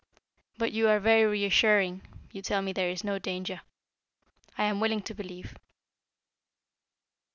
[0.57, 2.01] But you are very reassuring,
[2.31, 3.61] you tell me there is no danger.
[4.57, 5.53] I am willing to believe."